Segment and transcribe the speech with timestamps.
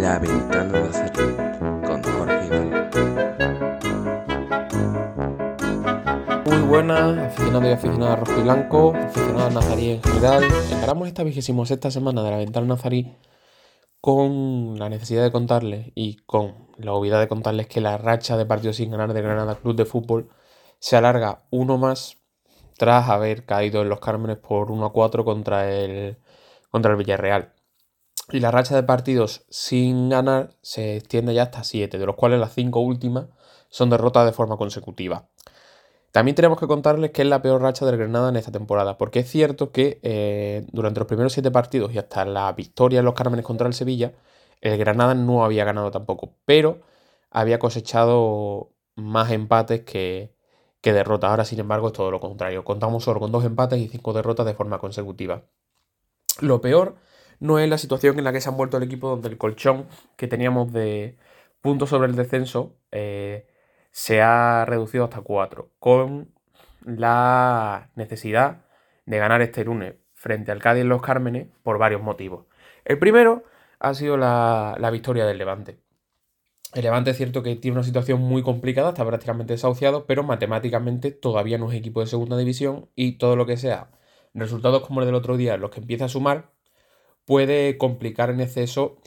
[0.00, 1.34] La ventana Nazarí
[1.84, 2.50] con Jorge
[6.46, 10.44] Muy buenas, aficionados y aficionadas rojo y blanco, aficionadas nazarí en general.
[10.70, 13.16] Encaramos esta vigésima sexta semana de la ventana nazarí
[14.00, 18.46] con la necesidad de contarles y con la obviedad de contarles que la racha de
[18.46, 20.28] partidos sin ganar de Granada Club de Fútbol
[20.78, 22.19] se alarga uno más
[22.80, 26.16] tras haber caído en los Cármenes por 1 a 4 contra el,
[26.70, 27.52] contra el Villarreal.
[28.30, 32.40] Y la racha de partidos sin ganar se extiende ya hasta 7, de los cuales
[32.40, 33.26] las 5 últimas
[33.68, 35.28] son derrotas de forma consecutiva.
[36.10, 39.18] También tenemos que contarles que es la peor racha del Granada en esta temporada, porque
[39.18, 43.12] es cierto que eh, durante los primeros 7 partidos y hasta la victoria en los
[43.12, 44.14] Cármenes contra el Sevilla,
[44.62, 46.80] el Granada no había ganado tampoco, pero
[47.30, 50.34] había cosechado más empates que,
[50.80, 51.30] que derrotas.
[51.30, 52.64] Ahora, sin embargo, es todo lo contrario.
[52.64, 55.44] Contamos solo con dos empates y cinco derrotas de forma consecutiva.
[56.40, 56.96] Lo peor
[57.38, 59.86] no es la situación en la que se han vuelto el equipo donde el colchón
[60.16, 61.16] que teníamos de
[61.60, 63.46] puntos sobre el descenso eh,
[63.90, 66.32] se ha reducido hasta 4, con
[66.84, 68.64] la necesidad
[69.06, 72.46] de ganar este lunes frente al Cádiz en los Cármenes por varios motivos.
[72.84, 73.44] El primero
[73.78, 75.78] ha sido la, la victoria del Levante.
[76.74, 81.10] El Levante es cierto que tiene una situación muy complicada, está prácticamente desahuciado, pero matemáticamente
[81.10, 83.90] todavía no es equipo de segunda división y todo lo que sea
[84.34, 86.52] resultados como el del otro día, los que empieza a sumar,
[87.24, 89.00] puede complicar en exceso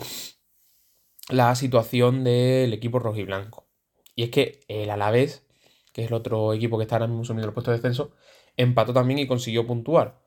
[1.29, 3.67] la situación del equipo rojiblanco.
[4.15, 5.45] Y es que el Alavés,
[5.93, 8.11] que es el otro equipo que está ahora mismo sumido el puesto de descenso,
[8.57, 10.21] empató también y consiguió puntuar.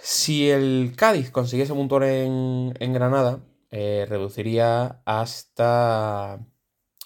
[0.00, 3.40] Si el Cádiz consiguiese puntuar en, en Granada,
[3.76, 6.46] eh, reduciría hasta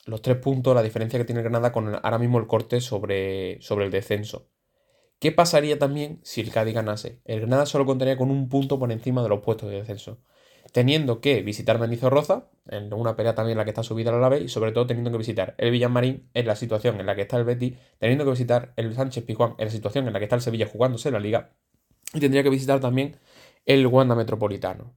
[0.04, 3.86] los tres puntos la diferencia que tiene Granada con ahora mismo el corte sobre, sobre
[3.86, 4.50] el descenso.
[5.18, 7.22] ¿Qué pasaría también si el Cádiz ganase?
[7.24, 10.18] El Granada solo contaría con un punto por encima de los puestos de descenso.
[10.70, 14.42] Teniendo que visitar Mendizorroza, en una pelea también en la que está subida la vez,
[14.42, 17.38] y sobre todo teniendo que visitar el Villamarín en la situación en la que está
[17.38, 20.36] el Betis, teniendo que visitar el Sánchez Pizjuán en la situación en la que está
[20.36, 21.54] el Sevilla jugándose la liga,
[22.12, 23.16] y tendría que visitar también
[23.64, 24.92] el Wanda Metropolitano.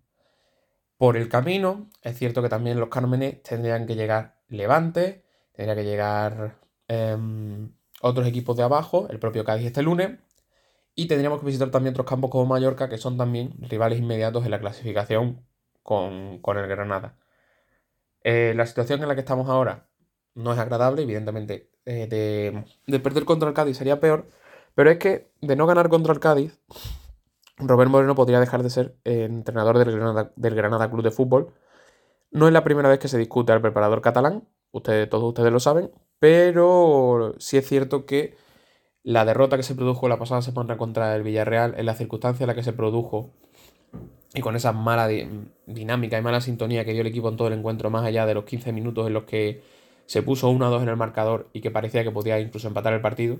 [1.02, 5.84] Por el camino, es cierto que también los Cármenes tendrían que llegar Levante, tendría que
[5.84, 10.20] llegar em, otros equipos de abajo, el propio Cádiz este lunes,
[10.94, 14.52] y tendríamos que visitar también otros campos como Mallorca, que son también rivales inmediatos en
[14.52, 15.44] la clasificación
[15.82, 17.18] con, el Granada.
[18.24, 19.88] Eh, la situación en la que estamos ahora
[20.36, 21.72] no es agradable, evidentemente.
[21.86, 24.28] Eh, de, de perder contra el Cádiz sería peor,
[24.76, 26.60] pero es que de no ganar contra el Cádiz
[27.62, 31.54] Robert Moreno podría dejar de ser entrenador del Granada, Club de Fútbol.
[32.32, 35.60] No es la primera vez que se discute al preparador catalán, ustedes, todos ustedes lo
[35.60, 38.36] saben, pero sí es cierto que
[39.04, 42.48] la derrota que se produjo la pasada semana contra el Villarreal, en la circunstancia en
[42.48, 43.32] la que se produjo,
[44.34, 45.10] y con esa mala
[45.66, 48.34] dinámica y mala sintonía que dio el equipo en todo el encuentro, más allá de
[48.34, 49.62] los 15 minutos en los que
[50.06, 53.02] se puso 1 2 en el marcador y que parecía que podía incluso empatar el
[53.02, 53.38] partido,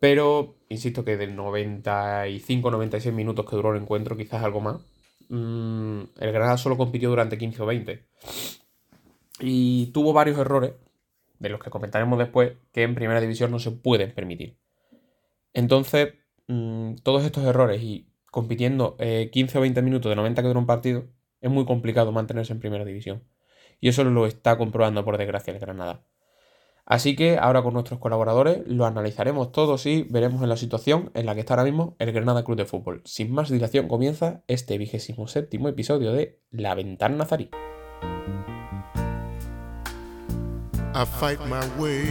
[0.00, 4.76] pero insisto que del 95-96 minutos que duró el encuentro, quizás algo más,
[5.28, 8.06] mm, el Granada solo compitió durante 15 o 20.
[9.40, 10.72] Y tuvo varios errores,
[11.38, 14.56] de los que comentaremos después, que en primera división no se pueden permitir.
[15.54, 16.14] Entonces,
[16.48, 18.96] mm, todos estos errores y compitiendo
[19.32, 21.04] 15 o 20 minutos de 90 que dura un partido,
[21.40, 23.24] es muy complicado mantenerse en primera división.
[23.80, 26.04] Y eso lo está comprobando, por desgracia, el Granada.
[26.90, 31.24] Así que ahora con nuestros colaboradores lo analizaremos todos y veremos en la situación en
[31.24, 33.00] la que está ahora mismo el Granada Club de Fútbol.
[33.04, 37.48] Sin más dilación comienza este vigésimo séptimo episodio de La Ventana Nazarí.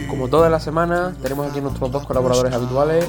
[0.08, 3.06] Como toda la semana, tenemos aquí nuestros dos colaboradores habituales.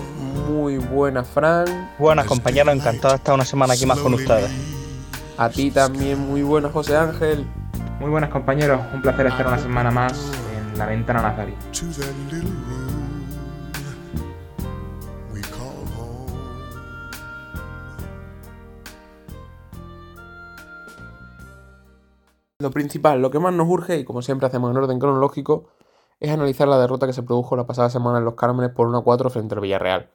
[0.50, 1.90] Muy buenas, Fran.
[1.98, 2.76] Buenas, compañeros.
[2.76, 4.52] Encantado de estar una semana aquí más con ustedes.
[5.38, 7.48] A ti también, muy buenas, José Ángel.
[8.02, 8.82] Muy buenas, compañeros.
[8.94, 11.54] Un placer estar una semana más la ventana nazarí.
[22.60, 25.70] Lo principal, lo que más nos urge, y como siempre hacemos en orden cronológico,
[26.20, 29.32] es analizar la derrota que se produjo la pasada semana en los Cármenes por 1-4
[29.32, 30.12] frente al Villarreal.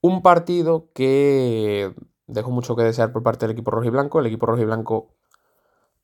[0.00, 1.92] Un partido que
[2.28, 4.20] dejó mucho que desear por parte del equipo rojo y blanco.
[4.20, 5.10] El equipo rojo y blanco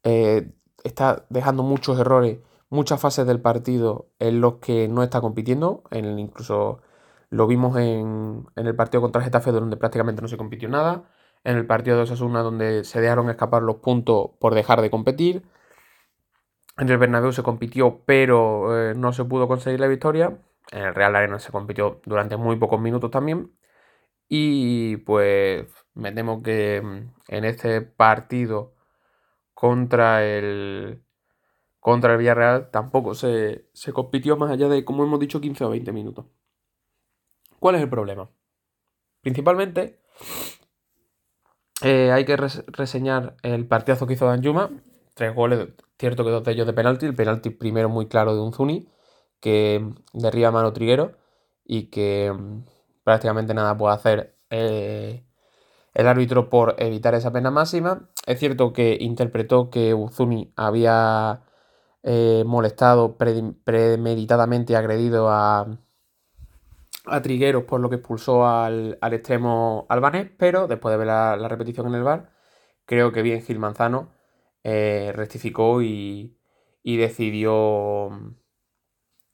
[0.03, 0.53] eh,
[0.83, 2.41] está dejando muchos errores
[2.71, 6.83] muchas fases del partido en los que no está compitiendo, en incluso
[7.31, 11.11] lo vimos en, el partido contra Getafe donde prácticamente no se compitió nada,
[11.45, 15.45] en el partido de Osasuna donde se dejaron escapar los puntos por dejar de competir,
[16.79, 20.39] en el Bernabéu se compitió pero eh, no se pudo conseguir la victoria,
[20.73, 23.53] en el Real Arena se compitió durante muy pocos minutos también.
[24.29, 28.75] Y pues Me temo que mm, en este partido
[29.55, 31.06] contra el,
[31.87, 35.71] contra el Villarreal tampoco se, se compitió más allá de, como hemos dicho, 15 o
[35.71, 36.27] 20 minutos.
[37.61, 38.29] ¿Cuál es el problema?
[39.21, 40.01] Principalmente
[41.83, 44.69] eh, hay que reseñar el partidazo que hizo Danjuma.
[45.15, 47.07] Tres goles, cierto que dos de ellos de penalti.
[47.07, 48.89] El penalti primero muy claro de Unzuni,
[49.39, 51.13] que derriba a mano Triguero
[51.65, 52.65] y que mm,
[53.05, 55.25] prácticamente nada puede hacer eh,
[55.95, 58.11] el árbitro por evitar esa pena máxima.
[58.27, 61.45] Es cierto que interpretó que Uzuni había
[62.09, 65.67] eh, molestado premeditadamente y agredido a,
[67.05, 71.89] a Trigueros por lo que expulsó al, extremo albanés, pero después de ver la, repetición
[71.89, 72.31] en el bar,
[72.85, 74.13] creo que bien Gil Manzano
[74.63, 76.39] eh, rectificó y,
[76.85, 78.11] decidió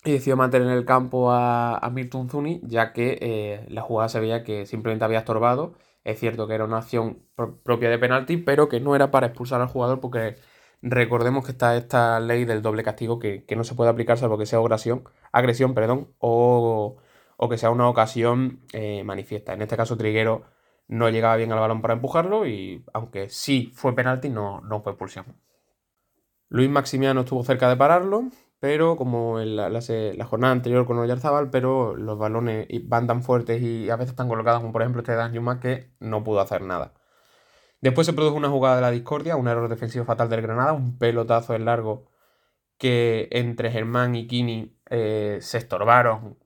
[0.05, 4.09] y decidió mantener en el campo a, a Mirtun Zuni, ya que eh, la jugada
[4.09, 5.75] se veía que simplemente había estorbado.
[6.05, 7.23] Es cierto que era una acción
[7.63, 10.37] propia de penalti, pero que no era para expulsar al jugador porque
[10.83, 14.47] recordemos que está esta ley del doble castigo que, no se puede aplicar salvo que
[14.47, 16.97] sea agresión, agresión perdón, o
[17.45, 19.53] o que sea una ocasión eh, manifiesta.
[19.53, 20.45] En este caso, Triguero
[20.87, 24.93] no llegaba bien al balón para empujarlo y aunque sí fue penalti, no, no fue
[24.93, 25.27] expulsión.
[26.49, 28.29] Luis Maximiano estuvo cerca de pararlo,
[28.61, 33.91] pero como en la, jornada anterior con Oyarzábal, pero los balones van tan fuertes y
[33.91, 36.95] a veces están colocados como por ejemplo este de Yuma que no pudo hacer nada.
[37.83, 40.99] Después se produjo una jugada de la discordia, un error defensivo fatal del Granada, un
[40.99, 42.07] pelotazo en largo
[42.79, 46.39] que entre Germán y Kini eh, se estorbaron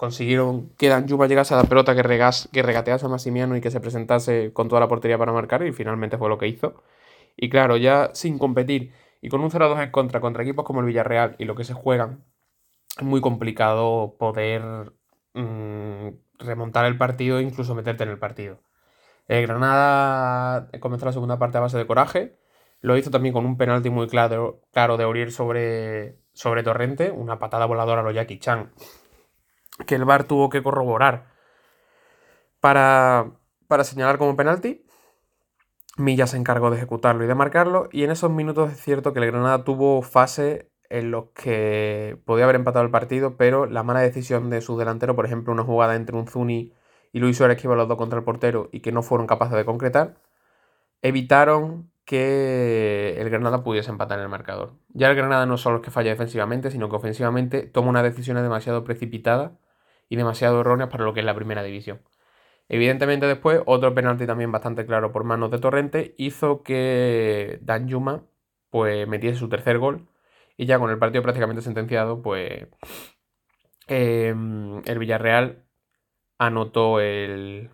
[0.00, 4.50] consiguieron que Danjuma llegase a la pelota, que regatease a Massimiano y que se presentase
[4.54, 6.82] con toda la portería para marcar, y finalmente fue lo que hizo.
[7.36, 10.86] Y claro, ya sin competir y con un 0-2 en contra contra equipos como el
[10.86, 12.24] Villarreal y lo que se juegan,
[12.96, 14.94] es muy complicado poder
[15.34, 16.08] mm,
[16.38, 18.62] remontar el partido e incluso meterte en el partido.
[19.30, 22.36] El Granada comenzó la segunda parte a base de coraje.
[22.80, 27.66] Lo hizo también con un penalti muy claro, de Orier sobre, sobre Torrente, una patada
[27.66, 28.72] voladora a lo Jackie Chan
[29.86, 31.26] que el VAR tuvo que corroborar
[32.58, 33.32] para,
[33.68, 34.84] para señalar como penalti.
[35.96, 37.88] Milla se encargó de ejecutarlo y de marcarlo.
[37.92, 42.44] Y en esos minutos es cierto que el Granada tuvo fase en los que podía
[42.44, 45.94] haber empatado el partido, pero la mala decisión de su delantero, por ejemplo, una jugada
[45.94, 46.72] entre un Zuni
[47.12, 49.56] y Luis Suárez que iba los dos contra el portero y que no fueron capaces
[49.56, 50.16] de concretar,
[51.02, 54.74] evitaron que el Granada pudiese empatar en el marcador.
[54.88, 58.36] Ya el Granada no solo es que falla defensivamente, sino que ofensivamente toma una decisión
[58.36, 59.58] demasiado precipitada
[60.08, 62.00] y demasiado erróneas para lo que es la primera división.
[62.68, 68.24] Evidentemente después otro penalti también bastante claro por manos de Torrente hizo que Dan Yuma
[68.70, 70.08] pues metiese su tercer gol
[70.56, 72.68] y ya con el partido prácticamente sentenciado pues
[73.88, 75.64] em, el Villarreal
[76.40, 77.70] anotó el,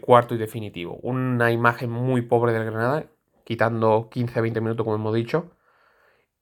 [0.00, 0.98] cuarto y definitivo.
[1.02, 3.06] Una imagen muy pobre del Granada,
[3.44, 5.52] quitando 15-20 minutos como hemos dicho,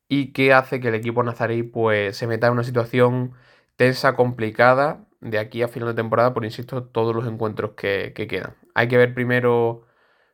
[0.08, 3.34] y que hace que el equipo nazarí pues se meta en una situación
[3.76, 8.56] tensa, complicada de aquí a final de temporada, por insisto, todos los encuentros que, quedan.
[8.74, 9.86] Hay que ver primero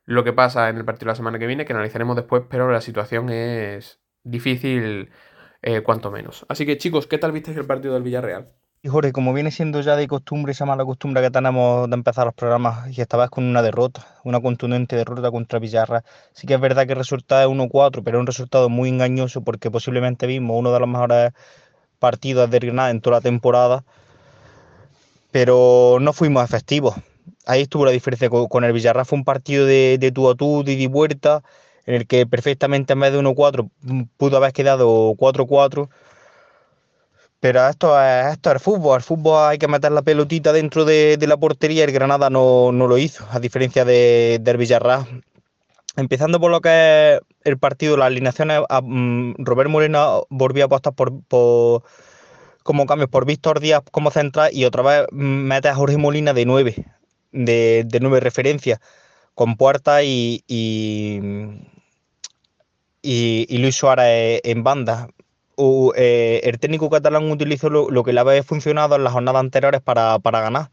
[0.05, 2.71] lo que pasa en el partido de la semana que viene, que analizaremos después, pero
[2.71, 5.11] la situación es difícil
[5.63, 6.47] eh, cuanto menos.
[6.49, 8.53] Así que chicos, ¿qué tal visteis el partido del Villarreal?
[8.85, 12.27] Y Jorge, como viene siendo ya de costumbre esa mala costumbre que tenemos de empezar
[12.27, 16.61] los programas y esta con una derrota, una contundente derrota contra Villarra, sí que es
[16.61, 20.73] verdad que el resultado es 1-4, pero un resultado muy engañoso porque posiblemente vimos uno
[20.73, 21.33] de los mejores
[22.01, 23.85] partidos de Granada en toda la temporada
[25.33, 26.95] pero no fuimos efectivos.
[27.47, 29.07] Ahí estuvo la diferencia con, el Villarreal.
[29.07, 31.43] Fue un partido de, de tú a tú, de vuelta,
[31.87, 35.89] en el que perfectamente en vez de 1-4 mm, pudo haber quedado 4-4.
[37.43, 38.95] Pero esto es, esto es fútbol.
[38.95, 41.83] Al fútbol hay que meter la pelotita dentro de, la portería.
[41.83, 45.25] El Granada no, lo hizo, a diferencia de, del Villarreal.
[45.97, 50.95] Empezando por lo que es el partido, las alineaciones, mm, Robert Morena volvió a apostar
[50.95, 51.83] por
[52.63, 56.47] como cambios por Víctor Díaz como central y otra vez mete a Jorge Molina de
[56.47, 56.87] 9,
[57.33, 58.79] de, de 9 referencias,
[59.35, 61.19] con Puerta y, y,
[63.59, 65.09] Luis Suárez en banda.
[65.59, 70.19] Eh, el técnico catalán utilizó lo, que le había funcionado en las jornadas anteriores para,
[70.19, 70.71] ganar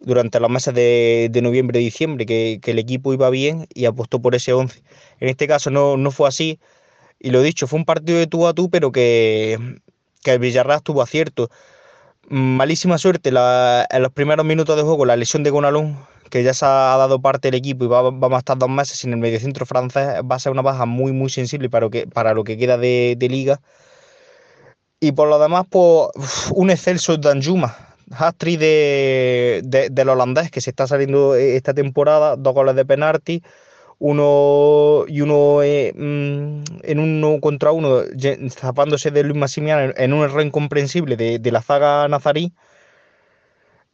[0.00, 4.34] durante los meses de, noviembre y diciembre, que, el equipo iba bien y apostó por
[4.34, 4.82] ese 11.
[5.20, 6.60] En este caso no, no fue así,
[7.20, 9.80] y lo dicho, fue un partido de tú a tú, pero que
[10.22, 11.50] que el Villarreal tuvo acierto.
[12.28, 15.98] Malísima suerte en los primeros minutos de juego, la lesión de Gonalón,
[16.30, 18.98] que ya se ha dado parte del equipo y va, vamos a estar dos meses
[18.98, 22.06] sin el mediocentro francés, va a ser una baja muy, muy sensible para lo que,
[22.06, 23.60] para lo que queda de, liga.
[25.00, 26.10] Y por lo demás, pues
[26.54, 27.76] un excelso Danjuma.
[28.10, 33.42] hat-trick de, de, del holandés que se está saliendo esta temporada, dos goles de penalti,
[33.98, 38.02] uno y uno eh, mm, en uno contra uno,
[38.50, 42.52] zapándose de Luis Massimiano en un error incomprensible de, de la zaga nazarí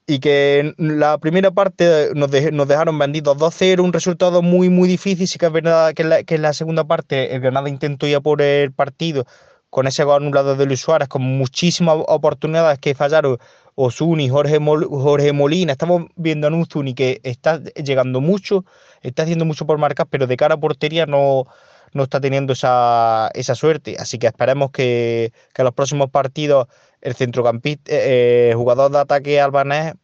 [0.06, 5.26] y que la primera parte nos, dejaron vendidos 2-0, un resultado muy, muy difícil.
[5.26, 8.06] Sí que es verdad que en, la, que en la segunda parte el Granada intentó
[8.06, 9.24] ir a por el partido
[9.74, 13.38] con ese gol anulado de Luis Suárez, con muchísimas oportunidades que fallaron
[13.74, 15.72] Osuni, Jorge, Jorge Molina.
[15.72, 18.64] Estamos viendo a un Zuni que está llegando mucho,
[19.02, 21.46] está haciendo mucho por marcar, pero de cara a portería no,
[21.92, 23.96] no está teniendo esa, esa suerte.
[23.98, 26.68] Así que esperemos que, que en los próximos partidos
[27.00, 29.94] el centrocampista, eh, eh, jugador de ataque albanés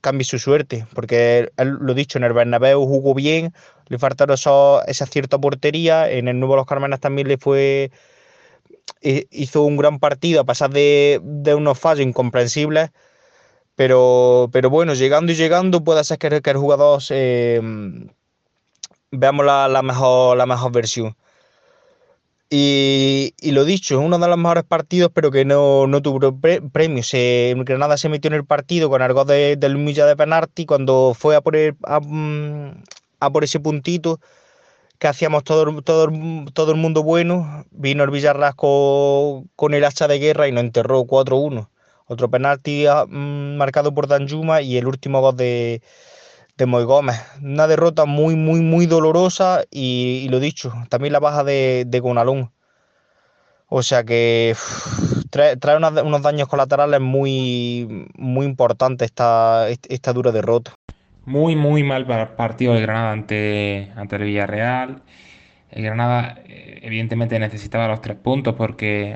[0.00, 3.52] cambie su suerte, porque lo dicho, en el Bernabéu jugó bien,
[3.88, 7.90] le faltaron esa cierta portería, en el Nuevo Los Carmenas también le fue
[9.02, 11.20] hizo un gran partido a pesar de,
[11.56, 12.90] unos fallos incomprensibles,
[13.76, 17.60] pero, pero bueno, llegando y llegando puede ser que, que el jugador eh,
[19.10, 21.16] veamos la, mejor, la mejor versión.
[22.50, 26.38] Y, lo dicho, es uno de los mejores partidos, pero que no, no tuvo
[26.72, 27.02] premio.
[27.02, 31.14] Se, Granada se metió en el partido con algo de, de Lumilla de penalti cuando
[31.14, 32.82] fue a por, a, mm,
[33.20, 34.20] a, por ese puntito
[34.98, 36.08] que hacíamos todo, todo,
[36.52, 37.64] todo el mundo bueno.
[37.70, 41.68] Vino el Villarras con, el hacha de guerra y nos enterró 4-1.
[42.06, 45.82] Otro penalti mm, marcado por Danjuma y el último gol de,
[46.56, 47.16] de Moy Gómez.
[47.42, 52.00] Una derrota muy, muy, muy dolorosa y, y lo dicho, también la baja de, de
[52.00, 52.52] Gonalón.
[53.68, 54.56] O sea que
[55.30, 60.74] trae, trae unos, unos, daños colaterales muy, muy importantes esta, esta dura derrota.
[61.28, 62.06] Muy, muy mal
[62.36, 65.02] partido el Granada ante, ante el Villarreal.
[65.70, 69.14] El Granada evidentemente necesitaba los tres puntos porque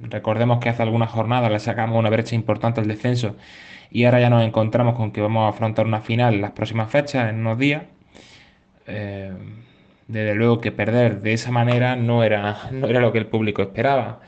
[0.00, 3.34] recordemos que hace algunas jornadas le sacamos una brecha importante al descenso
[3.90, 6.90] y ahora ya nos encontramos con que vamos a afrontar una final en las próximas
[6.90, 7.82] fechas, en unos días.
[8.86, 9.32] Eh,
[10.06, 13.62] desde luego que perder de esa manera no era, no era lo que el público
[13.62, 14.20] esperaba.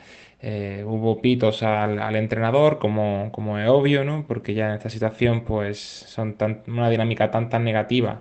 [0.43, 4.25] Eh, hubo pitos al, al, entrenador, como, como es obvio, ¿no?
[4.27, 8.19] Porque ya en esta situación, pues, son tan, una dinámica tan tan negativa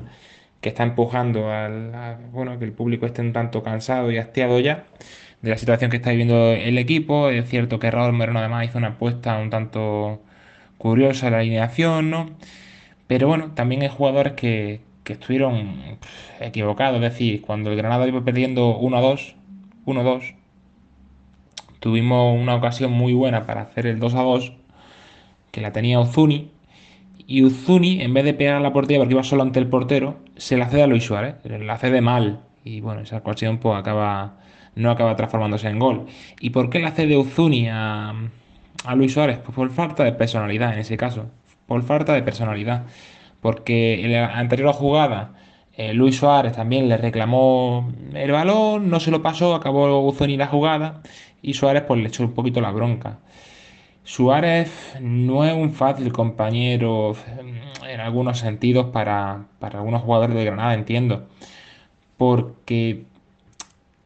[0.61, 4.61] que está empujando al, a, bueno, que el público esté un tanto cansado y hastiado
[4.61, 4.87] ya
[5.43, 7.31] de la situación que está viviendo el equipo.
[7.31, 10.23] Es cierto que Raúl Moreno además hizo una apuesta un tanto
[10.79, 12.31] curiosa la alineación, ¿no?
[13.07, 15.99] Pero bueno, también hay jugadores que, que estuvieron
[16.41, 16.97] equivocados.
[16.97, 19.35] Es decir, cuando el Granada iba perdiendo 1-2,
[19.87, 20.37] 1-2,
[21.81, 24.55] tuvimos una ocasión muy buena para hacer el 2-2,
[25.51, 26.51] que la tenía Uzuni.
[27.27, 30.19] Y Uzuni, en vez de pegar a la portería porque iba solo ante el portero,
[30.37, 31.37] se la cede a Luis Suárez.
[31.45, 32.41] La cede mal.
[32.65, 34.37] Y bueno, esa ocasión pues acaba
[34.75, 36.07] no acaba transformándose en gol.
[36.41, 38.15] ¿Y por qué la cede Uzuni a,
[38.85, 39.39] a Luis Suárez?
[39.39, 41.27] Pues por falta de personalidad en ese caso.
[41.67, 42.87] Por falta de personalidad.
[43.41, 45.33] Porque en la anterior jugada
[45.77, 50.47] eh, Luis Suárez también le reclamó el balón, no se lo pasó, acabó Uzuni la
[50.47, 51.01] jugada
[51.43, 53.19] y Suárez pues le echó un poquito la bronca.
[54.05, 57.15] Suárez no es un fácil compañero
[57.89, 61.27] en algunos sentidos para, para algunos jugadores de Granada, entiendo.
[62.17, 63.05] Porque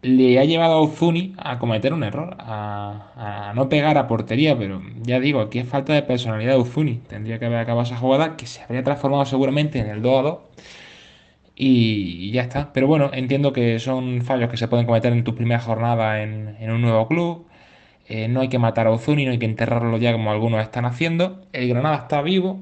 [0.03, 4.59] le ha llevado a Uzuni a cometer un error, a, a, no pegar a portería,
[4.59, 6.97] pero ya digo, aquí es falta de personalidad de Uzuni.
[7.09, 10.23] Tendría que haber acabado esa jugada que se habría transformado seguramente en el 2 a
[10.23, 10.39] 2
[11.57, 12.73] y ya está.
[12.73, 16.57] Pero bueno, entiendo que son fallos que se pueden cometer en tu primera jornada en,
[16.71, 17.47] un nuevo club.
[18.07, 20.85] Eh, no hay que matar a Uzuni, no hay que enterrarlo ya como algunos están
[20.85, 21.43] haciendo.
[21.53, 22.61] El Granada está vivo,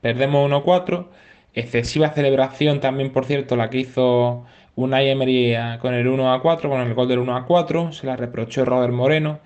[0.00, 1.08] perdemos 1-4.
[1.54, 4.44] Excesiva celebración también, por cierto, la que hizo
[4.74, 8.06] Unai Emery con el 1 a 4, con el gol del 1 a 4, se
[8.06, 9.40] la reprochó Robert Moreno.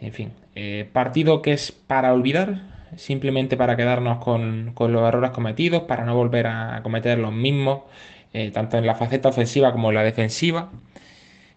[0.00, 5.30] En fin, eh, partido que es para olvidar, simplemente para quedarnos con, con, los errores
[5.30, 7.82] cometidos, para no volver a cometer los mismos,
[8.32, 10.70] eh, tanto en la faceta ofensiva como en la defensiva.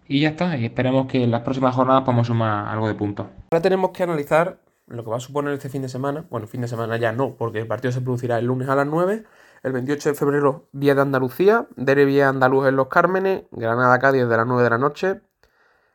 [0.08, 3.26] Y ya está, esperemos que en las próximas jornadas podamos sumar algo de puntos.
[3.50, 6.26] Ahora tenemos que analizar lo que va a suponer este fin de semana.
[6.30, 8.86] Bueno, fin de semana ya no, porque el partido se producirá el lunes a las
[8.86, 9.24] 9
[9.62, 14.46] el 28 de febrero, Día de Andalucía, Derby andaluz en Los Cármenes, Granada-Cádiz de las
[14.46, 15.20] 9 de la noche.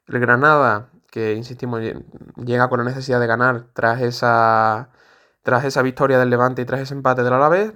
[0.08, 1.82] El Granada, que insistimos,
[2.36, 4.90] llega con la necesidad de ganar tras esa,
[5.44, 7.74] tras esa victoria del Levante y tras ese empate del Alavés.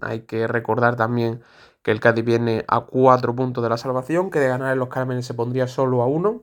[0.00, 1.42] Hay que recordar también
[1.82, 4.88] que el Cádiz viene a 4 puntos de la salvación, que de ganar en Los
[4.88, 6.42] Cármenes se pondría solo a 1.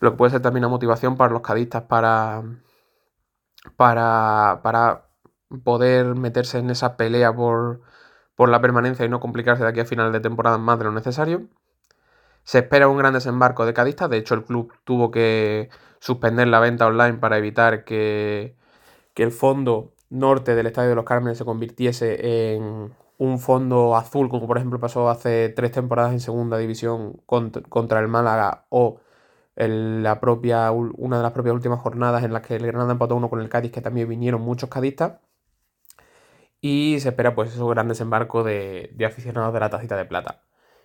[0.00, 2.42] Lo que puede ser también una motivación para los cadistas para,
[3.76, 5.08] para, para
[5.64, 7.80] poder meterse en esa pelea por,
[8.34, 10.92] por la permanencia y no complicarse de aquí a final de temporada más de lo
[10.92, 11.48] necesario.
[12.44, 15.70] Se espera un gran desembarco de cadistas, de hecho el club tuvo que
[16.00, 18.56] suspender la venta online para evitar que,
[19.14, 24.28] que el fondo norte del Estadio de los Cármenes se convirtiese en un fondo azul,
[24.28, 29.00] como por ejemplo pasó hace tres temporadas en segunda división contra, el Málaga o
[29.56, 33.28] la propia, una de las propias últimas jornadas en las que el Granada empató uno
[33.28, 35.20] con el Cádiz, que también vinieron muchos cadistas.
[36.62, 40.42] Y se espera pues esos gran desembarco de, de aficionados de la tacita de plata.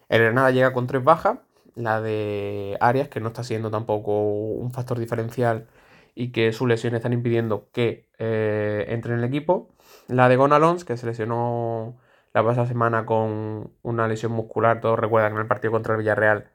[0.10, 1.40] El Granada llega con tres bajas,
[1.76, 5.68] la de Arias, que no está siendo tampoco un factor diferencial
[6.16, 9.70] y que sus lesiones están impidiendo que eh, entre en el equipo.
[10.08, 11.98] La de Gonalons, que se lesionó
[12.34, 16.52] la pasada semana con una lesión muscular, todos recuerdan en el partido contra el Villarreal,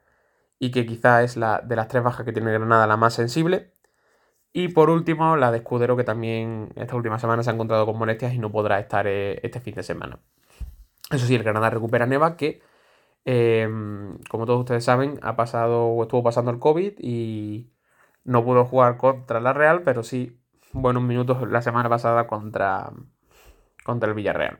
[0.59, 3.71] y que quizá es la de las tres bajas que tiene Granada la más sensible.
[4.53, 7.97] Y por último, la de Escudero, que también esta última semana se ha encontrado con
[7.97, 10.19] molestias y no podrá estar eh, este fin de semana.
[11.11, 12.61] Eso sí, el Granada recupera a Neva, que,
[13.25, 17.71] em, como todos ustedes saben, ha pasado estuvo pasando el COVID y
[18.23, 20.39] no pudo jugar contra la Real, pero sí
[20.73, 22.91] buenos minutos la semana pasada contra,
[23.83, 24.59] contra el Villarreal.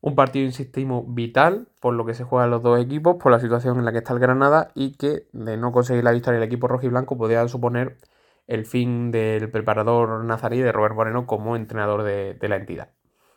[0.00, 3.78] Un partido, insistimos, vital por lo que se juegan los dos equipos, por la situación
[3.78, 6.68] en la que está el Granada y que de no conseguir la victoria el equipo
[6.68, 7.98] rojo y blanco podría suponer
[8.46, 12.90] el fin del preparador nazarí de Robert Moreno como entrenador de, de la entidad,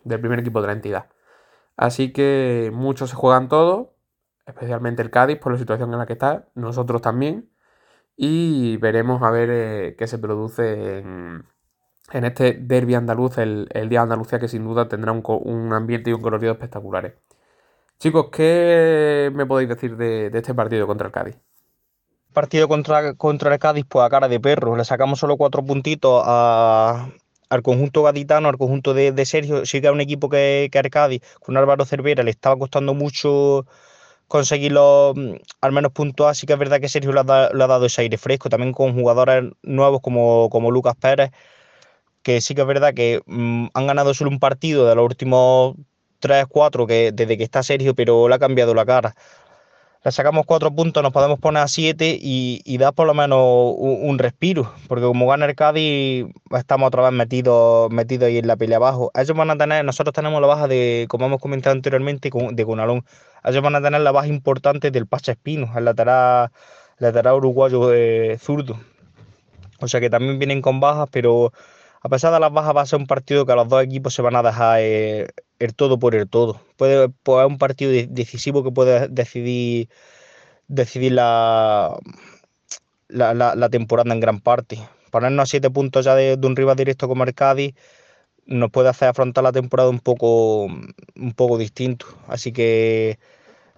[0.03, 1.07] del primer equipo de la entidad.
[1.75, 3.95] Así que muchos se juegan todo,
[4.45, 7.48] especialmente el Cádiz por la situación en la que está, nosotros también
[8.21, 11.45] y veremos a ver eh, qué se produce en,
[12.11, 16.21] este derby andaluz, el, Día de Andalucía, que sin duda tendrá un, ambiente y un
[16.21, 17.13] colorido espectaculares.
[17.97, 21.37] Chicos, ¿qué me podéis decir de, este partido contra el Cádiz?
[22.33, 24.75] Partido contra, contra el Cádiz, pues a cara de perro.
[24.75, 29.65] Le sacamos solo cuatro puntitos al conjunto gaditano, al conjunto de, Sergio.
[29.65, 32.93] Sí que es un equipo que, que el Cádiz, con Álvaro Cervera, le estaba costando
[32.93, 33.65] mucho
[34.29, 36.35] conseguirlo mm, al menos puntuar.
[36.35, 39.51] Sí que es verdad que Sergio le ha, dado ese aire fresco, también con jugadores
[39.63, 41.31] nuevos como, como Lucas Pérez,
[42.23, 45.75] que sí que es verdad que mm, han ganado solo un partido de los últimos
[46.19, 49.15] 3, 4 que, desde que está Sergio, pero le ha cambiado la cara
[50.03, 54.17] le sacamos cuatro puntos, nos podemos poner a siete y, da por lo menos un,
[54.17, 56.25] respiro, porque como gana el Cádiz,
[56.57, 59.11] estamos otra vez metidos, metidos ahí en la pelea abajo.
[59.13, 63.03] Ellos van a tener, nosotros tenemos la baja de, como hemos comentado anteriormente, de Gunalón.
[63.43, 66.49] Ellos van a tener la baja importante del Pacha Espino, el lateral,
[66.97, 68.79] lateral uruguayo eh, zurdo.
[69.79, 71.53] O sea que también vienen con bajas, pero
[72.01, 74.21] a pesar de las bajas va a ser un partido que los dos equipos se
[74.21, 75.27] van a dejar eh,
[75.59, 76.61] el todo por el todo.
[76.77, 79.89] Puede, pues, un partido decisivo que puede decidir,
[80.67, 81.97] decidir la,
[83.09, 84.79] la, temporada en gran parte.
[85.11, 87.75] Ponernos a siete puntos ya de, un rival directo como el Cádiz
[88.49, 92.07] nos puede hacer afrontar la temporada un poco, un poco distinto.
[92.27, 93.11] Así que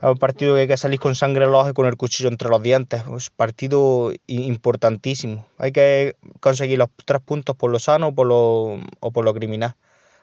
[0.02, 1.98] es un partido que hay que salir con sangre en los ojos y con el
[1.98, 3.02] cuchillo entre los dientes.
[3.02, 5.46] Es un partido importantísimo.
[5.58, 9.76] Hay que conseguir los tres puntos por lo sano por lo, o por lo criminal.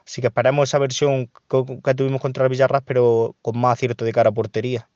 [0.05, 4.11] Así que esperamos esa versión que, tuvimos contra el Villarras, pero con más acierto de
[4.11, 4.89] cara a portería.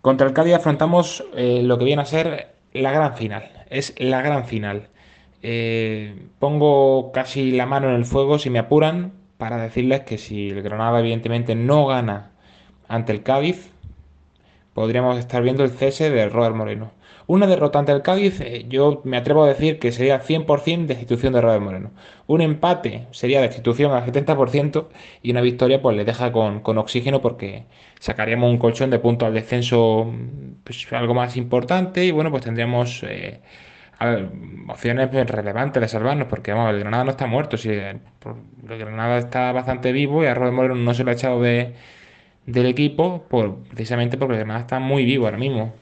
[0.00, 3.50] Contra el Cádiz afrontamos eh, lo que viene a ser la gran final.
[3.68, 4.88] Es la gran final.
[5.42, 10.50] Eh, pongo casi la mano en el fuego, si me apuran, para decirles que si
[10.50, 12.32] el Granada evidentemente no gana
[12.88, 13.70] ante el Cádiz,
[14.74, 16.92] podríamos estar viendo el cese de Robert Moreno.
[17.28, 21.34] Una derrota ante el Cádiz, eh, yo me atrevo a decir que sería 100% destitución
[21.34, 21.90] de Robert Moreno.
[22.26, 24.88] Un empate sería destitución al 70%
[25.22, 27.66] y una victoria pues le deja con, oxígeno porque
[28.00, 30.10] sacaríamos un colchón de punto al descenso
[30.64, 33.40] pues, algo más importante y bueno, pues tendríamos eh,
[34.68, 38.00] opciones relevantes de salvarnos porque vamos, el Granada no está muerto, si, el
[38.66, 41.74] Granada está bastante vivo y a Robert Moreno no se lo ha echado de
[42.48, 43.26] del equipo,
[43.68, 45.74] precisamente porque además está muy vivo ahora mismo.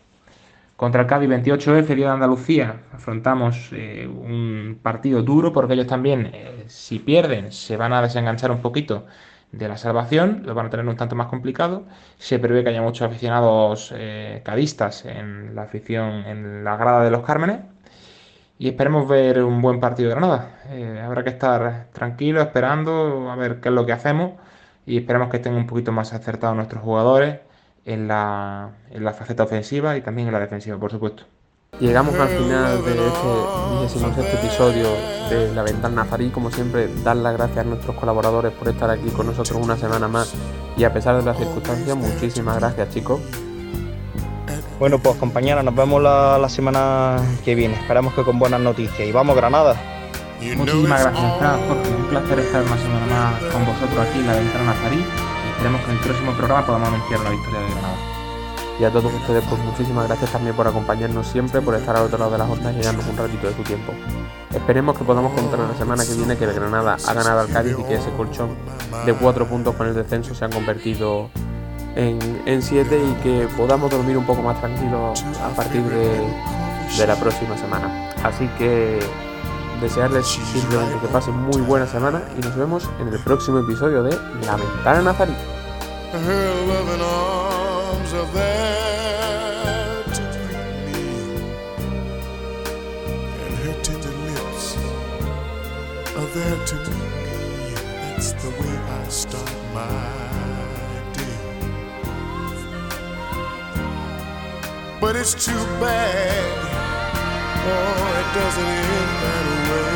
[0.77, 6.31] Contra el Cádiz 28F, Liga de Andalucía, afrontamos eh, un partido duro porque ellos también,
[6.35, 9.07] eh, si pierden, se van a desenganchar un poquito
[9.53, 11.87] de la salvación, lo van a tener un tanto más complicado.
[12.19, 17.11] Se prevé que haya muchos aficionados eh, cadistas en la afición, en la grada de
[17.11, 17.61] los Cármenes.
[18.59, 20.61] Y esperemos ver un buen partido de Granada.
[21.05, 24.33] habrá que estar tranquilo, esperando a ver qué es lo que hacemos
[24.87, 27.40] y esperamos que estén un poquito más acertados nuestros jugadores
[27.85, 31.25] en la, en la faceta ofensiva y también en la defensiva, por supuesto.
[31.81, 34.88] Llegamos al final de este este episodio
[35.29, 36.31] de La Ventana Nazarí.
[36.31, 40.09] Como siempre, dar las gracias a nuestros colaboradores por estar aquí con nosotros una semana
[40.09, 40.33] más.
[40.79, 43.21] Y a pesar de las circunstancias, muchísimas gracias, chicos.
[44.79, 47.75] Bueno, pues compañeros, nos vemos la, la semana que viene.
[47.75, 49.09] Esperamos que con buenas noticias.
[49.09, 49.75] Y vamos, Granada.
[50.57, 51.33] Muchísimas gracias,
[51.67, 51.95] Jorge.
[51.97, 54.97] Un placer estar una semana más con vosotros aquí en la Ventana Nazarí.
[54.99, 57.97] Y esperemos que en el próximo programa podamos anunciar la victoria de Granada.
[58.79, 62.19] Y a todos ustedes, pues muchísimas gracias también por acompañarnos siempre, por estar al otro
[62.19, 63.95] lado de las ondas y darnos un ratito de su tiempo.
[64.55, 67.75] Esperemos que podamos contar la semana que viene que el Granada ha ganado al Cádiz
[67.79, 68.51] y que ese colchón
[69.07, 71.31] de cuatro puntos con el descenso se han convertido
[71.97, 76.21] en, siete y que podamos dormir un poco más tranquilos a partir de,
[76.99, 78.11] de la próxima semana.
[78.23, 79.01] Así que
[79.81, 84.17] desearles simplemente que pasen muy buena semana y nos vemos en el próximo episodio de
[84.45, 85.35] La Ventana Nazarí.
[105.07, 106.66] But it's too bad.
[107.69, 109.95] Oh, it doesn't end that way.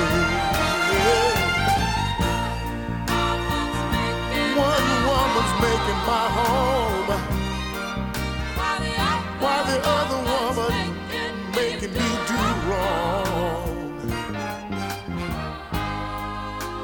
[4.54, 7.10] One woman's making my home,
[9.42, 10.74] while the other woman
[11.56, 12.38] making me do
[12.70, 13.82] wrong.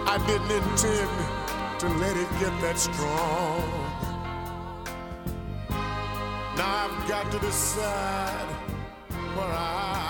[0.09, 1.15] I didn't intend
[1.79, 3.86] to let it get that strong.
[7.09, 8.49] got to decide
[9.37, 10.06] where I